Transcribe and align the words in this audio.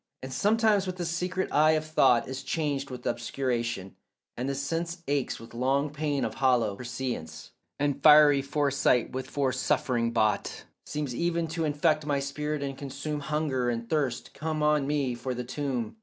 And 0.23 0.33
sometimes 0.33 0.87
when 0.87 0.95
the 0.95 1.05
secret 1.05 1.51
eye 1.51 1.73
of 1.73 1.85
thought 1.85 2.27
Is 2.27 2.41
changed 2.41 2.89
with 2.89 3.05
obscuration, 3.05 3.95
and 4.35 4.49
the 4.49 4.55
sense 4.55 5.03
Aches 5.07 5.39
with 5.39 5.53
long 5.53 5.91
pain 5.91 6.25
of 6.25 6.33
hollow 6.33 6.75
prescience, 6.75 7.51
And 7.77 8.01
fiery 8.01 8.41
foresight 8.41 9.11
with 9.11 9.29
foresuffering 9.31 10.11
bought 10.11 10.63
Seems 10.87 11.13
even 11.13 11.45
to 11.49 11.65
infect 11.65 12.03
my 12.07 12.19
spirit 12.19 12.63
and 12.63 12.75
consume, 12.75 13.19
Hunger 13.19 13.69
and 13.69 13.87
thirst 13.87 14.33
come 14.33 14.63
on 14.63 14.87
me 14.87 15.13
for 15.13 15.35
the 15.35 15.43
tomb. 15.43 15.97